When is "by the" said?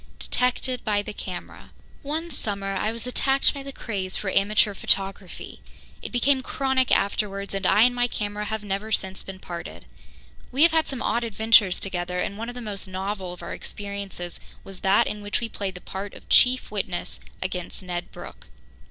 0.83-1.13, 3.53-3.71